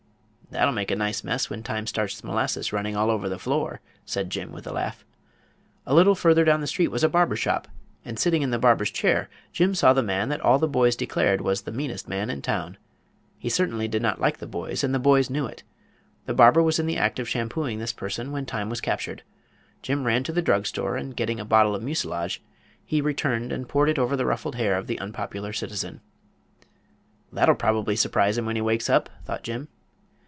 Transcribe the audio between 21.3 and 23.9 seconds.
a bottle of mucilage, he returned and poured